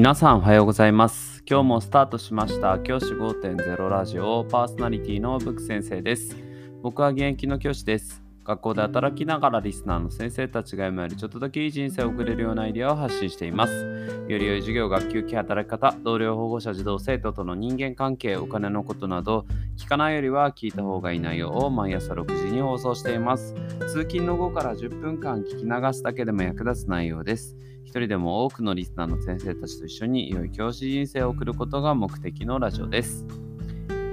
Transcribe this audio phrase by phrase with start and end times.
[0.00, 1.42] 皆さんおはようございます。
[1.46, 2.78] 今日もスタートしました。
[2.78, 4.46] 教師5.0ラジオ。
[4.46, 6.34] パーソナリティのブック先生です。
[6.80, 8.19] 僕は現役の教師です。
[8.44, 14.24] 学校で働きながらリスナーの先生たちが今よりちょっとだけいい人生を送れるようなアイデアを発信しています。
[14.28, 23.54] より良い授業、学級期働き方、同僚保護者、児童生徒との人間関係、お金のことなど聞かないよりは聞いた方がいい内容を毎朝6時に放送しています。
[23.88, 27.56] 通勤の後から10分間聞き流すだけでも役立つ内容です。
[27.84, 33.26] 一人でも多くのリスナーの先生たちと一緒に良い教師人生を送ることが目的のラジオです。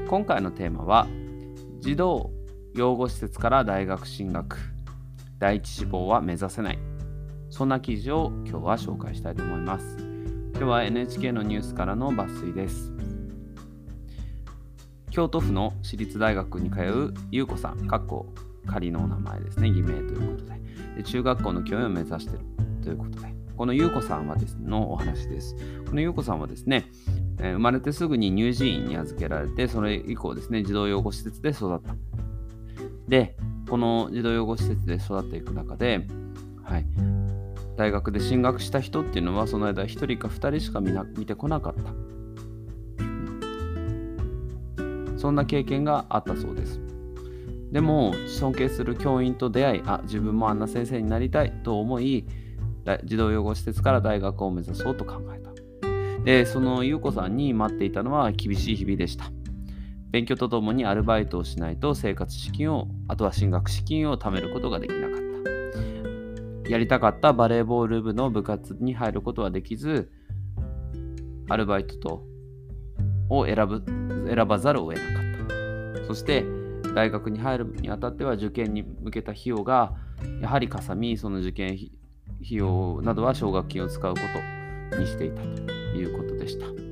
[0.10, 1.08] 今回のテーマは
[1.80, 2.32] 児童
[2.78, 4.60] 養護施設から大学進学
[5.40, 6.80] 第一志望は目指せない
[7.50, 9.98] そんな記事を今日は紹介したいと思います。
[10.54, 12.92] 今日は NHK のニュースからの抜粋です。
[15.10, 18.28] 京都府の私立大学に通う優子さん、かっこ
[18.68, 20.62] 仮のお名前ですね、偽名ということで
[20.98, 22.46] で中学校の教員を目指している
[22.84, 25.56] ということで、この優子さんはです、ね、のお話です。
[25.88, 26.86] この優子さんはですね、
[27.40, 31.96] 生まれてすぐに乳児院に預けられて、それ以降ですね、児童養護施設で育った。
[33.08, 33.36] で、
[33.70, 36.06] この児童養護施設で育っていく中で、
[36.64, 36.86] はい、
[37.78, 41.82] 大学で進学した人っていうのは、その間1人か2人しか見な見てこなかった。
[45.18, 46.80] そんな経験があったそうです。
[47.72, 52.26] でも、尊敬する教員と出会い、あ、自分もあんな先生になりたいと思い、
[53.04, 55.52] 児童養護施設から大学を目指そうと考えた。
[56.24, 59.26] で、その優子さんに待っていたのは厳しい日々でした。
[60.12, 65.18] 勉強とともにアルバイトをしないと生活資金を、あとは進学資金を貯めることができなかっ
[66.64, 66.70] た。
[66.70, 70.12] やりたかったバレーボール部の部活に入ることはできず、
[71.50, 72.24] アルバイトと
[73.30, 73.84] を選ぶ
[74.28, 76.06] 選ばざるを得なかった。
[76.06, 76.46] そして、
[76.94, 79.94] 大学に入るにあたっては受験に向けた費用が
[80.42, 81.92] やはりかさみ、その受験費
[82.50, 84.20] 用などは奨学金を使うこ
[84.92, 86.87] とにしていたということでした。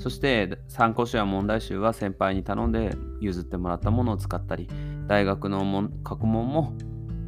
[0.00, 4.66] そして参考書や問題集は先輩に頼んで譲ってもらったものを使ったり、
[5.06, 5.60] 大学の
[6.02, 6.72] 過去問も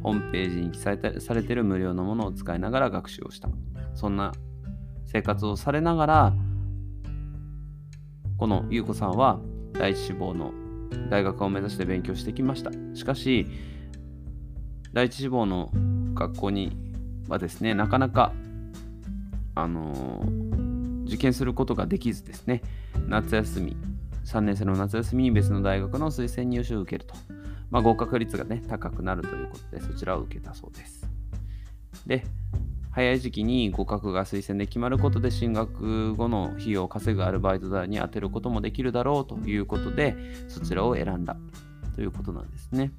[0.01, 3.47] ホームページに記載されている無料のものを使いながら学習をした。
[3.93, 4.31] そんな
[5.05, 6.33] 生活をされながら、
[8.37, 9.39] この優子さんは
[9.73, 10.51] 第一志望の
[11.11, 12.71] 大学を目指して勉強してきました。
[12.95, 13.45] しかし、
[14.93, 15.69] 第一志望の
[16.15, 16.75] 学校に
[17.27, 18.33] はですね、なかなか、
[19.53, 20.42] あのー、
[21.05, 22.61] 受験することができずですね、
[23.07, 23.77] 夏休み、
[24.25, 27.15] 3年生の夏休みに別の大学の推薦入試を受けると、
[27.69, 31.07] まあ、合格率がね、高くなるということで、そちらを受けたそうです。
[32.05, 32.23] で、
[32.93, 40.15] 早い時期に合格が推薦で決まることで進学後の費用を稼ぐアルバイト代に充てることもできるだろうということで
[40.47, 41.35] そちらを選んだ
[41.95, 42.91] ということなんですね。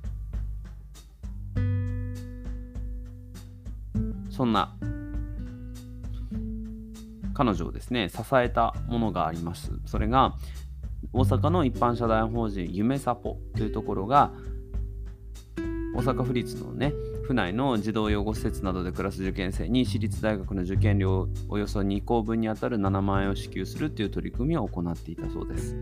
[4.31, 4.75] そんな
[7.35, 10.37] 彼女をですね支えたものがありますそれが
[11.13, 14.33] 大阪の一般社団法人夢サポというところが
[15.95, 16.93] 大阪府立のね
[17.25, 25.75] 府内の児童養護施設などで暮らす受験生に私立大学の受験料およそ2校分にあたる7万円を支給するという取り組みを行っていたそうです。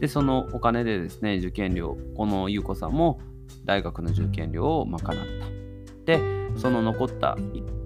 [0.00, 3.20] で、そのお金でですね、受験料、この優子さんも
[3.64, 5.14] 大学の受験料を賄った。
[6.04, 6.20] で、
[6.56, 7.36] その残った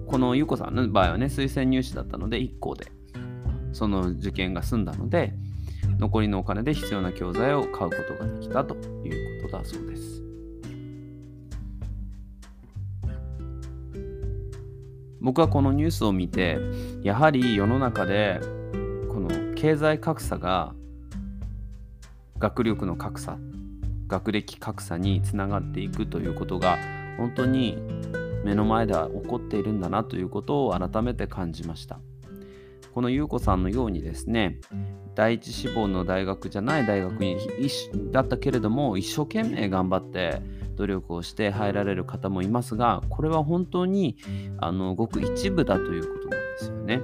[0.07, 2.87] このゆうこさんの場合はね、推薦入試だったので、1校で
[3.73, 5.33] その受験が済んだので、
[5.99, 8.75] 残りのお金で必要な教材を買うことができたと
[9.05, 10.21] いうことだそうです。
[15.19, 16.57] 僕はこのニュースを見て、
[17.01, 18.39] やはり世の中で
[19.09, 20.73] この経済格差が
[22.39, 23.37] 学力の格差、
[24.07, 26.77] 学歴格差につながっていくということが
[27.17, 27.77] 本当に
[28.43, 31.99] 目の前では起こっているんだなということを改めて感じました
[32.93, 34.59] この優子さんのようにですね
[35.15, 37.37] 第一志望の大学じゃない大学に
[38.11, 40.41] だったけれども一生懸命頑張って
[40.75, 44.17] 努力をして入られる方もいますがこれは本当に
[44.59, 47.01] あのごく一部だということなんですよね。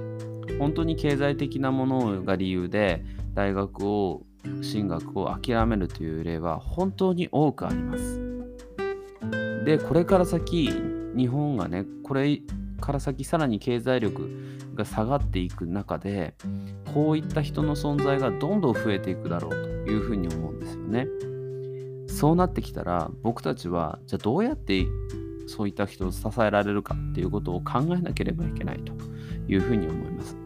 [0.58, 3.04] 本当に経済的なものが理由で
[3.34, 4.26] 大学を
[4.62, 8.20] 進学を諦めるという例は本当に多くあります。
[9.64, 10.70] でこれから先
[11.16, 12.40] 日本がねこれ
[12.80, 14.28] から先さらに経済力
[14.74, 16.34] が下がっていく中で
[16.94, 19.56] こういった人の存在がどんどん増えていくだろうと
[19.90, 21.06] いうふうに思うんですよね。
[22.08, 24.86] そうなってきたら僕たちはじゃあどうやって
[25.46, 28.92] そういった人を支えられるかっていうことを考えなければいけないと
[29.48, 30.36] いうふうに思います。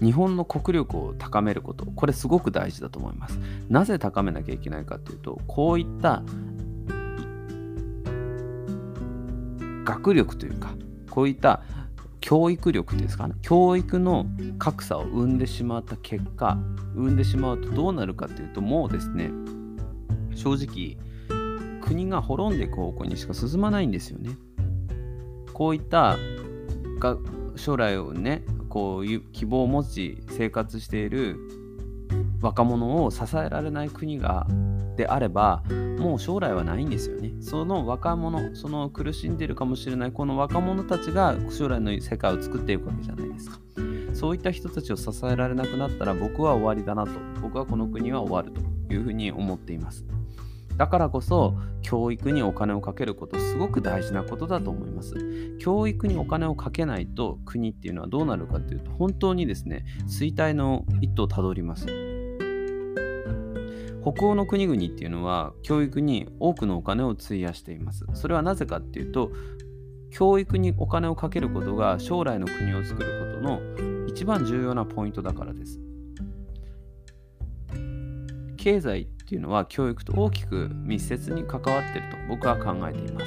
[0.00, 3.38] 日本の国力を高めること、これすごく大事だと思います。
[3.68, 6.22] なぜ高めなきゃいけないかというと、こういった
[9.88, 10.74] 学力というか
[11.08, 11.62] こういった
[12.20, 14.26] 教育力ですかね教育の
[14.58, 16.58] 格差を生んでしまった結果
[16.94, 19.30] 生んでしまうとどうなるかというともうですね
[20.34, 20.98] 正直
[21.80, 24.36] 国が滅んでいく方向にしか進まないんですよね。
[25.54, 26.18] こういった
[26.98, 27.16] が
[27.56, 31.38] 将来をねこういう希望を持ち生活している
[32.42, 34.46] 若者を支えられない国が
[34.98, 35.62] であれば
[35.98, 37.32] もう将来はないんですよね。
[37.40, 43.58] その若者その苦しんでるかもしれないこの若者たちが将来の世界を作っていくわけじゃないですか。
[44.12, 47.12] そういった人たちを支えられなくなったら僕は終わりだなと。
[47.40, 50.04] 僕はこの国は終わるというふうに思っています。
[50.76, 55.14] だからこそ教育にお金をかけることすごく大事なことだと思います。
[55.60, 61.86] 教育にお金をかけないと国っていうのはどうなるかっていうと本当にですね衰退の一途をたどります。
[64.02, 68.06] 北欧の国々っていうのは教育に多くのお金を費やしています。
[68.14, 69.30] それはなぜかっていうと
[70.10, 73.60] 教育にお金をかけることが将来の国を作ることの
[74.06, 75.80] 一番重要なポイントだからです。
[78.56, 83.26] 経済っていうのは教育と大きく密接に関わっていると僕は考えています。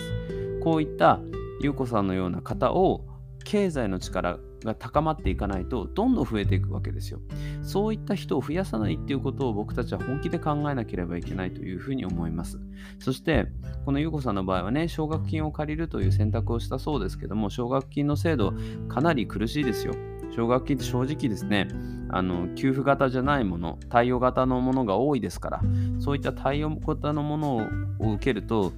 [0.62, 1.20] こういった
[1.62, 3.06] 優子さんのような方を
[3.44, 7.20] 経済の力が高まっていかないとどんどん増えていくわけですよ。
[7.64, 12.60] そういった人を増やさないっていうことを僕たちは本気で考えなければいけないというふうに思います。
[13.00, 13.48] そして
[13.86, 18.54] この優子さんの場合はね奨学金を借りるという選択をしたそうですけども奨学金の制度
[18.88, 19.94] かなり苦しいですよ。
[20.36, 21.68] 奨学金って正直ですね
[22.10, 25.62] あの給付型じゃないもの対応型のものが多いですから
[26.00, 27.70] そういった対応型のもの
[28.00, 28.72] を受けると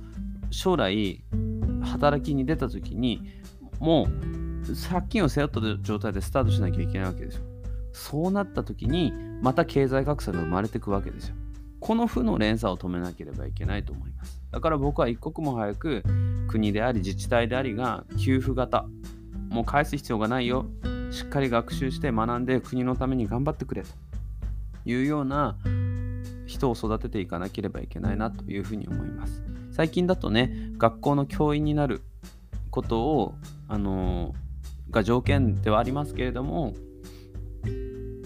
[0.49, 1.23] 将来
[1.83, 3.21] 働きに出た時に
[3.79, 4.42] もう
[4.89, 7.43] 借金を背負った状態でスタートしなきゃいけないわけですよ。
[7.91, 11.35] そうなった時に、また経済格差が生まれていくわけですよ。
[11.79, 14.41] この負の連鎖を止めなければいけないと思います。
[14.51, 16.03] だから僕は一刻も早く
[16.47, 18.85] 国であり自治体でありが給付型、
[19.49, 20.65] もう返す必要がないよ。
[21.11, 23.89] しっかり学習して学んで国のために頑張ってくれと
[24.85, 25.57] いうような
[26.45, 29.43] 人を育てていかなければいけないなというふうに思います。
[29.71, 32.01] 最近だとね、学校の教員になる
[32.69, 33.35] ことを、
[33.67, 34.33] あの
[34.93, 36.73] が条件ではありますけれども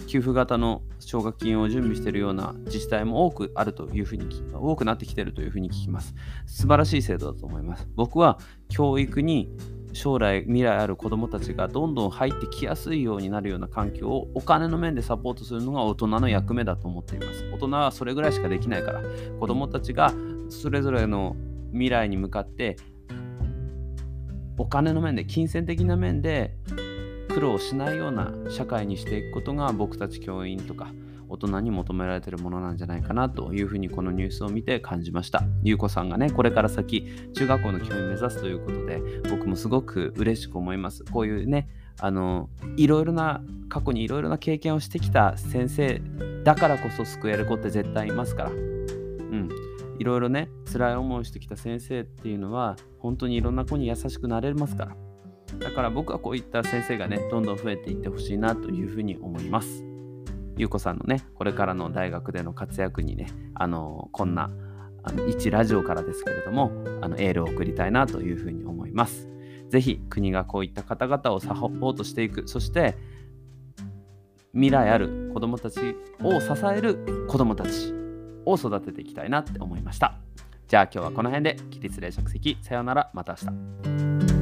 [0.06, 6.14] 給付型の奨学金を準備しているような自治体も多くあるというふうに多くなってきているというふうに聞きます。
[6.46, 7.86] 素晴らしい制度だと思います。
[7.94, 8.38] 僕は
[8.68, 9.50] 教育に
[9.92, 17.44] 将来未来ある子どもたちがどんどん入ってきやすいようになるような環境をお金の面でサポートするのが大人の役目だと思っています。
[17.52, 19.02] 大人はそれぐらいしかできないから
[19.40, 20.12] 子どもたちが
[20.48, 21.36] それぞれの
[21.72, 22.76] 未来に向かって
[24.58, 26.56] お金の面で金銭的な面で
[27.28, 30.92] 苦労しないような社会にしていくことが僕たち教員とか
[31.28, 35.42] 大人に求められているものなんじゃないかなというふうにこのニュースを見て感じました。
[35.62, 39.00] ゆうこさんがね、これから先中学校の教員目指すということで
[39.30, 41.04] 僕もすごく嬉しく思います。
[41.04, 41.68] こういうね、
[42.00, 46.00] あのいろいろな過去にいろいろな経験をしてきた先生
[46.44, 48.50] だからこそ救える子って絶対いますから。
[49.98, 54.96] いろいろね辛い思いしてきた先生っていうのは本当にいろんな子に優しくなれますから。
[55.58, 59.84] だから僕はこういった先生がねどんどん増えていってほしいなというふうに思います。
[60.56, 64.50] ゆうこさんのねこれからの大学での活躍にねあのこんな
[65.04, 69.28] あの一ラジオからですけれどもあのエールを送りたいなというふうに思います。
[69.70, 72.46] ぜひ国がこういった方々をサポートしていく。
[72.46, 72.96] そして
[74.52, 78.07] 未来ある子どもたちを支える子どもたち。
[78.50, 80.14] を育てていきたいなって思いました。
[80.68, 83.50] じゃあ今日はこの辺で起立例着席さようならまた明
[84.28, 84.37] 日。